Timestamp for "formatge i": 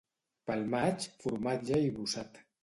1.25-1.93